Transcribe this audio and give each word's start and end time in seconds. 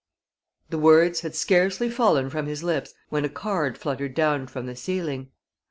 The 0.71 0.79
words 0.79 1.19
had 1.19 1.35
scarcely 1.35 1.87
fallen 1.87 2.31
from 2.31 2.47
his 2.47 2.63
lips 2.63 2.95
when 3.09 3.23
a 3.23 3.29
card 3.29 3.77
fluttered 3.77 4.15
down 4.15 4.47
from 4.47 4.65
the 4.65 4.75
ceiling. 4.75 5.29